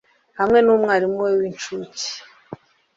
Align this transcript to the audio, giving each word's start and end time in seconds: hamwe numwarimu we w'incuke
hamwe 0.39 0.59
numwarimu 0.61 1.17
we 1.25 1.31
w'incuke 1.39 2.07